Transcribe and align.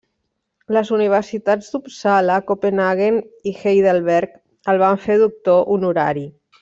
Les 0.75 0.87
universitats 0.95 1.67
d'Uppsala, 1.75 2.37
Copenhaguen 2.47 3.21
i 3.51 3.53
Heidelberg 3.59 4.35
el 4.75 4.83
van 4.87 4.99
fer 5.05 5.21
Doctor 5.27 5.63
honorari. 5.77 6.27